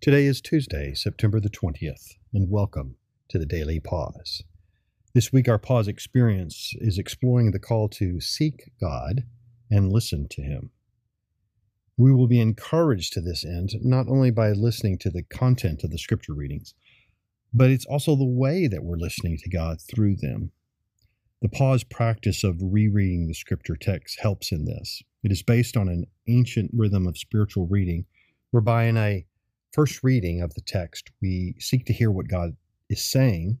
[0.00, 2.94] Today is Tuesday, September the 20th, and welcome
[3.30, 4.44] to the Daily Pause.
[5.12, 9.24] This week, our pause experience is exploring the call to seek God
[9.68, 10.70] and listen to Him.
[11.96, 15.90] We will be encouraged to this end not only by listening to the content of
[15.90, 16.74] the scripture readings,
[17.52, 20.52] but it's also the way that we're listening to God through them.
[21.42, 25.02] The pause practice of rereading the scripture text helps in this.
[25.24, 28.06] It is based on an ancient rhythm of spiritual reading,
[28.52, 29.26] whereby in a
[29.72, 32.56] first reading of the text, we seek to hear what God
[32.88, 33.58] is saying.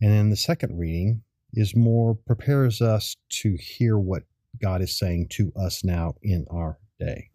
[0.00, 4.24] And then the second reading is more prepares us to hear what
[4.60, 7.30] God is saying to us now in our day.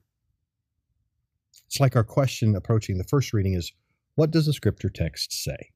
[1.68, 3.72] It's like our question approaching the first reading is,
[4.16, 5.72] what does the scripture text say?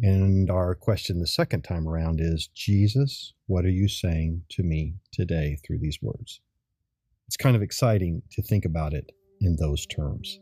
[0.00, 4.94] And our question the second time around is, Jesus, what are you saying to me
[5.12, 6.40] today through these words?
[7.26, 10.40] It's kind of exciting to think about it in those terms.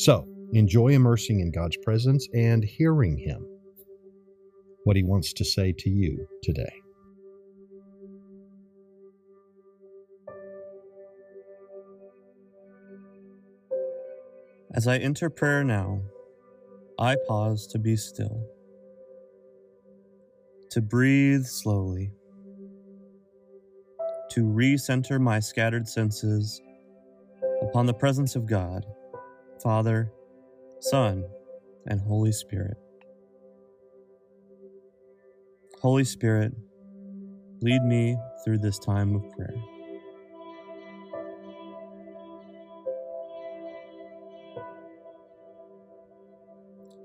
[0.00, 3.46] So, enjoy immersing in God's presence and hearing Him,
[4.84, 6.72] what He wants to say to you today.
[14.74, 16.00] As I enter prayer now,
[16.98, 18.42] I pause to be still,
[20.70, 22.10] to breathe slowly,
[24.30, 26.58] to recenter my scattered senses
[27.60, 28.86] upon the presence of God
[29.62, 30.10] Father,
[30.80, 31.24] Son,
[31.86, 32.76] and Holy Spirit.
[35.80, 36.52] Holy Spirit,
[37.62, 39.54] lead me through this time of prayer.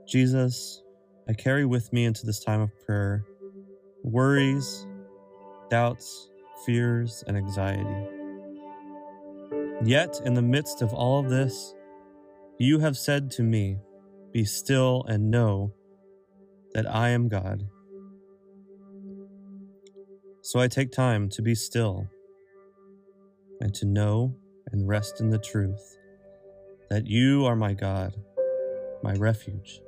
[0.08, 0.82] Jesus,
[1.28, 3.26] I carry with me into this time of prayer
[4.04, 4.88] worries,
[5.70, 6.30] doubts,
[6.66, 8.08] fears, and anxiety.
[9.84, 11.75] Yet, in the midst of all of this,
[12.58, 13.78] you have said to me,
[14.32, 15.74] Be still and know
[16.74, 17.64] that I am God.
[20.42, 22.08] So I take time to be still
[23.60, 24.36] and to know
[24.72, 25.98] and rest in the truth
[26.90, 28.16] that you are my God,
[29.04, 29.82] my refuge.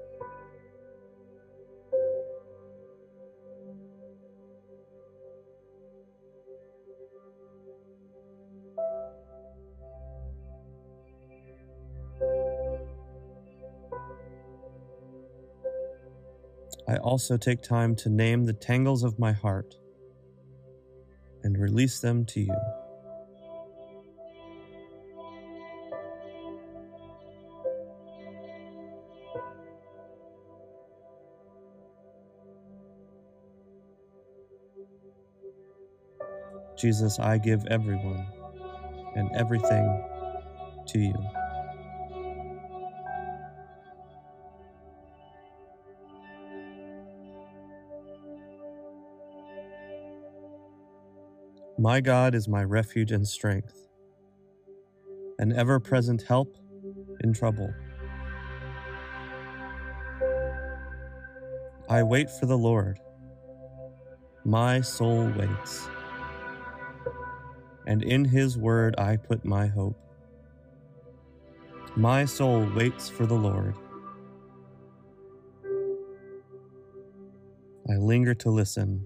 [16.90, 19.76] I also take time to name the tangles of my heart
[21.44, 22.56] and release them to you.
[36.78, 38.28] Jesus, I give everyone
[39.16, 40.04] and everything
[40.88, 41.37] to you.
[51.80, 53.88] My God is my refuge and strength,
[55.38, 56.58] an ever present help
[57.24, 57.72] in trouble.
[61.88, 63.00] I wait for the Lord.
[64.44, 65.88] My soul waits.
[67.86, 70.00] And in his word I put my hope.
[71.96, 73.76] My soul waits for the Lord.
[77.88, 79.06] I linger to listen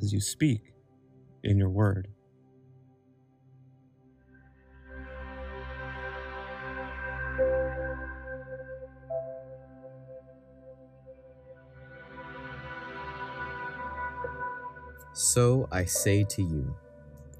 [0.00, 0.72] as you speak
[1.44, 2.08] in your word.
[15.14, 16.74] So I say to you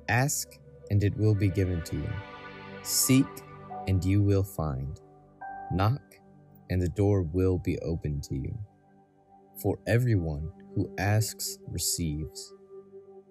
[0.08, 0.58] Ask,
[0.90, 2.12] and it will be given to you.
[2.82, 3.26] Seek,
[3.88, 5.00] and you will find.
[5.72, 6.02] Knock,
[6.70, 8.58] and the door will be opened to you.
[9.62, 12.52] For everyone who asks receives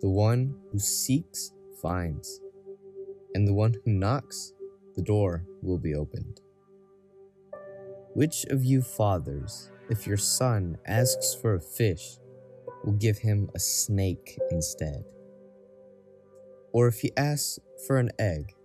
[0.01, 2.41] the one who seeks finds,
[3.35, 4.53] and the one who knocks,
[4.95, 6.41] the door will be opened.
[8.13, 12.17] Which of you fathers, if your son asks for a fish,
[12.83, 15.03] will give him a snake instead?
[16.73, 18.55] Or if he asks for an egg,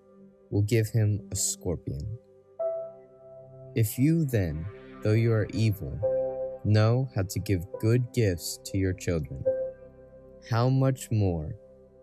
[0.50, 2.18] will give him a scorpion?
[3.74, 4.64] If you then,
[5.02, 6.00] though you are evil,
[6.64, 9.44] know how to give good gifts to your children,
[10.50, 11.56] how much more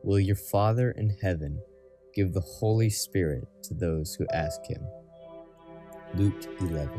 [0.04, 1.62] will your Father in heaven
[2.14, 4.82] give the Holy Spirit to those who ask him?
[6.16, 6.90] Luke 11.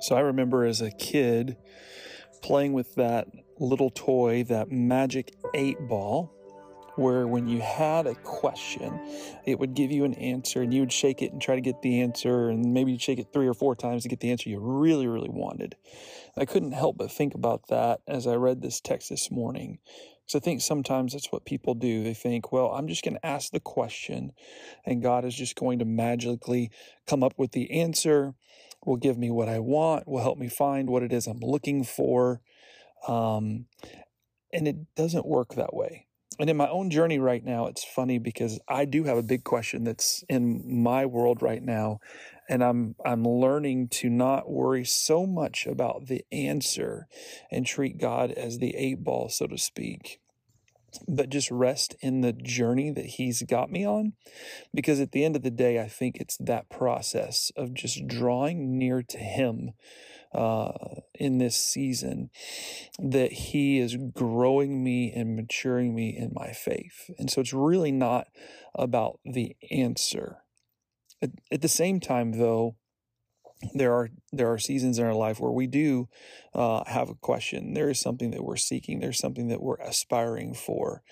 [0.00, 1.56] So I remember as a kid
[2.42, 6.32] playing with that little toy, that magic eight ball,
[6.98, 9.00] where when you had a question,
[9.46, 11.80] it would give you an answer and you would shake it and try to get
[11.80, 14.50] the answer, and maybe you'd shake it three or four times to get the answer
[14.50, 15.76] you really, really wanted.
[16.36, 19.78] I couldn't help but think about that as I read this text this morning.
[20.26, 22.02] Because I think sometimes that's what people do.
[22.02, 24.32] They think, well, I'm just going to ask the question,
[24.84, 26.70] and God is just going to magically
[27.06, 28.34] come up with the answer,
[28.84, 31.84] will give me what I want, will help me find what it is I'm looking
[31.84, 32.40] for.
[33.06, 33.66] Um,
[34.52, 36.07] and it doesn't work that way.
[36.38, 39.42] And in my own journey right now, it's funny because I do have a big
[39.42, 42.00] question that's in my world right now.
[42.48, 47.06] And I'm I'm learning to not worry so much about the answer
[47.50, 50.20] and treat God as the eight ball, so to speak
[51.06, 54.12] but just rest in the journey that he's got me on
[54.74, 58.78] because at the end of the day i think it's that process of just drawing
[58.78, 59.72] near to him
[60.34, 60.72] uh,
[61.14, 62.30] in this season
[62.98, 67.10] that He is growing me and maturing me in my faith.
[67.18, 68.26] And so it's really not
[68.74, 70.38] about the answer.
[71.22, 72.76] At, at the same time, though,
[73.74, 76.08] there are there are seasons in our life where we do
[76.54, 77.74] uh, have a question.
[77.74, 79.00] There is something that we're seeking.
[79.00, 81.02] There's something that we're aspiring for,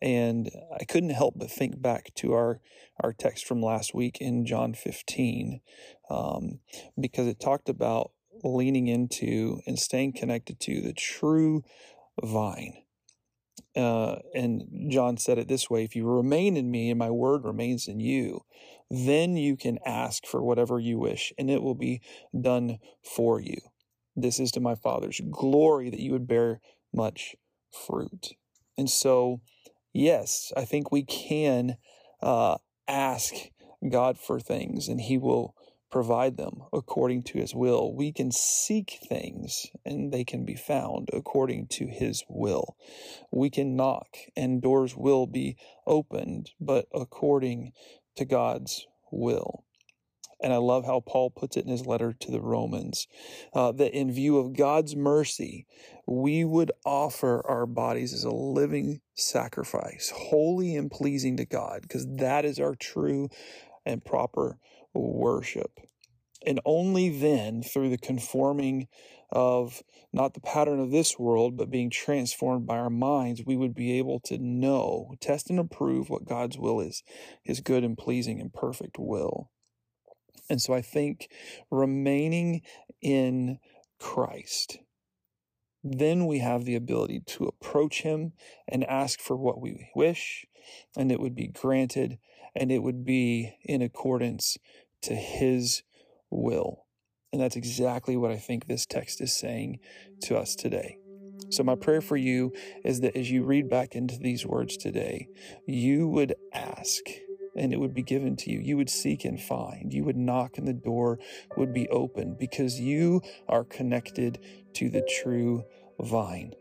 [0.00, 2.60] and I couldn't help but think back to our
[3.02, 5.60] our text from last week in John 15,
[6.08, 6.60] um,
[6.98, 8.12] because it talked about
[8.42, 11.64] leaning into and staying connected to the true
[12.22, 12.74] vine.
[13.74, 17.44] Uh, and John said it this way if you remain in me and my word
[17.44, 18.44] remains in you,
[18.90, 22.00] then you can ask for whatever you wish and it will be
[22.38, 23.58] done for you.
[24.14, 26.60] This is to my Father's glory that you would bear
[26.92, 27.36] much
[27.70, 28.32] fruit.
[28.78, 29.40] And so,
[29.92, 31.76] yes, I think we can
[32.22, 32.56] uh,
[32.88, 33.34] ask
[33.88, 35.54] God for things and He will
[35.90, 37.94] provide them according to his will.
[37.94, 42.76] We can seek things and they can be found according to his will.
[43.30, 45.56] We can knock and doors will be
[45.86, 47.72] opened, but according
[48.16, 49.64] to God's will.
[50.42, 53.06] And I love how Paul puts it in his letter to the Romans
[53.54, 55.66] uh, that in view of God's mercy,
[56.06, 62.06] we would offer our bodies as a living sacrifice, holy and pleasing to God, because
[62.18, 63.30] that is our true
[63.86, 64.58] and proper
[64.92, 65.80] worship.
[66.44, 68.88] And only then, through the conforming
[69.30, 73.74] of not the pattern of this world, but being transformed by our minds, we would
[73.74, 77.02] be able to know, test, and approve what God's will is,
[77.42, 79.50] his good and pleasing and perfect will.
[80.48, 81.28] And so I think
[81.70, 82.62] remaining
[83.00, 83.58] in
[83.98, 84.78] Christ,
[85.82, 88.32] then we have the ability to approach him
[88.68, 90.46] and ask for what we wish,
[90.96, 92.18] and it would be granted,
[92.54, 94.56] and it would be in accordance
[95.02, 95.82] to his
[96.30, 96.86] will.
[97.32, 99.80] And that's exactly what I think this text is saying
[100.22, 100.98] to us today.
[101.50, 102.52] So, my prayer for you
[102.84, 105.28] is that as you read back into these words today,
[105.66, 107.02] you would ask
[107.56, 108.60] and it would be given to you.
[108.60, 109.92] You would seek and find.
[109.92, 111.18] You would knock and the door
[111.56, 114.38] would be open because you are connected
[114.74, 115.64] to the true
[116.00, 116.52] vine.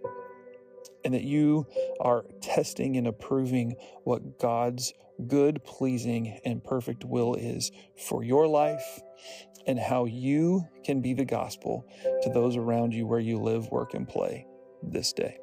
[1.04, 1.68] And that you
[2.00, 4.94] are testing and approving what God's
[5.28, 7.72] good, pleasing, and perfect will is
[8.08, 9.02] for your life
[9.68, 11.86] and how you can be the gospel
[12.24, 14.46] to those around you where you live, work, and play
[14.84, 15.38] this day.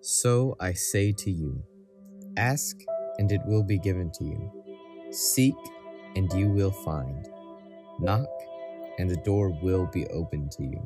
[0.00, 1.62] So I say to you
[2.36, 2.76] ask,
[3.18, 4.50] and it will be given to you.
[5.10, 5.54] Seek,
[6.16, 7.28] and you will find.
[7.98, 8.28] Knock,
[8.98, 10.82] and the door will be opened to you.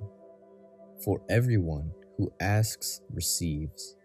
[1.04, 3.96] For everyone who asks receives,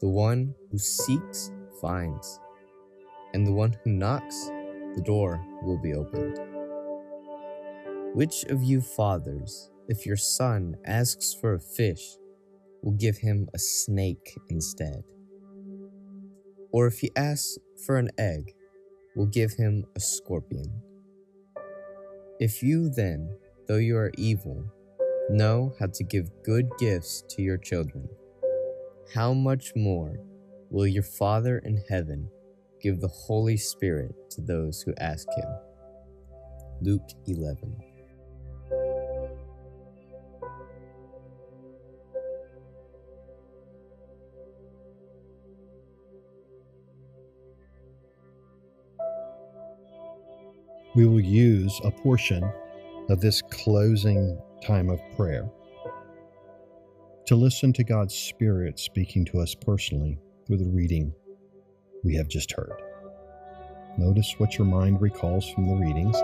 [0.00, 2.40] the one who seeks finds
[3.34, 4.50] and the one who knocks,
[4.96, 6.38] the door will be opened.
[8.14, 12.16] Which of you fathers, if your son asks for a fish,
[12.82, 15.04] will give him a snake instead?
[16.72, 18.52] Or if he asks for an egg,
[19.14, 20.82] will give him a scorpion?
[22.40, 23.30] If you then,
[23.68, 24.64] though you are evil,
[25.28, 28.08] know how to give good gifts to your children,
[29.14, 30.16] how much more
[30.70, 32.28] will your Father in heaven
[32.80, 35.48] give the Holy Spirit to those who ask him.
[36.82, 37.76] Luke 11.
[50.96, 52.50] We will use a portion
[53.08, 55.48] of this closing time of prayer
[57.26, 61.14] to listen to God's Spirit speaking to us personally through the reading
[62.04, 62.80] we have just heard.
[63.98, 66.16] Notice what your mind recalls from the readings,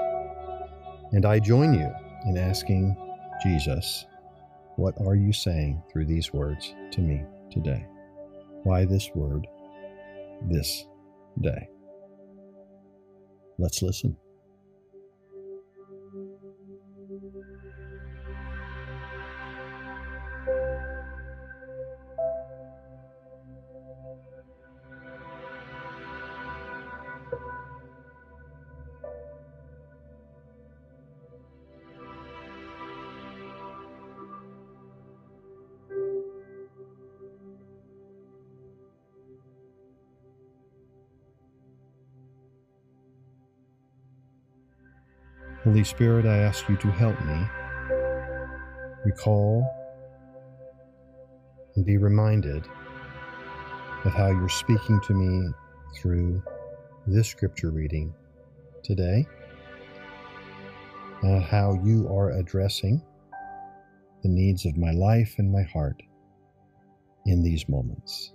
[1.13, 1.91] and I join you
[2.27, 2.97] in asking
[3.43, 4.07] Jesus,
[4.77, 7.87] What are you saying through these words to me today.
[8.65, 9.47] Why this word,
[10.49, 10.87] this
[11.41, 11.69] day?
[13.59, 14.17] Let's listen.
[45.67, 47.45] Holy Spirit, I ask you to help me
[49.05, 49.69] recall
[51.75, 52.65] and be reminded
[54.05, 55.51] of how you're speaking to me
[55.97, 56.41] through
[57.09, 58.15] this scripture reading
[58.85, 59.27] today,
[61.23, 63.03] and how you are addressing
[64.23, 66.01] the needs of my life and my heart
[67.27, 68.33] in these moments.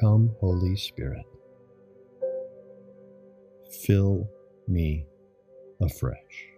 [0.00, 1.24] Come, Holy Spirit,
[3.70, 4.28] fill
[4.68, 5.06] me
[5.80, 6.48] afresh.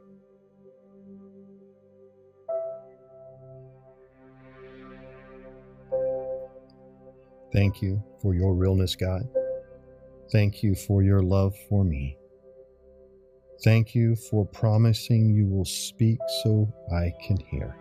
[7.53, 9.29] Thank you for your realness, God.
[10.33, 12.19] Thank you for your love for me.
[13.65, 17.75] Thank you for promising you will speak so I can hear.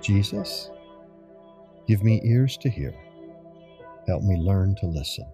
[0.00, 0.70] Jesus,
[1.86, 2.94] give me ears to hear.
[4.06, 5.26] Help me learn to listen.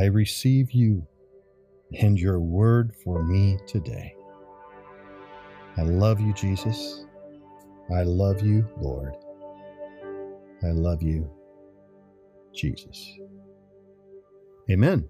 [0.00, 1.06] I receive you
[2.00, 4.14] and your word for me today.
[5.76, 7.06] I love you, Jesus.
[7.94, 9.14] I love you, Lord.
[10.62, 11.30] I love you,
[12.54, 13.18] Jesus.
[14.70, 15.08] Amen.